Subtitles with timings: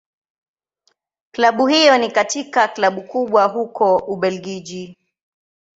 [1.31, 4.97] Klabu hiyo ni katika Klabu kubwa huko Ubelgiji.